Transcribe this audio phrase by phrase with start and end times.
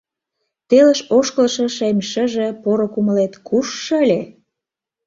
[0.69, 4.21] Телыш ошкылшо шем шыже, Поро кумылет куш шыле?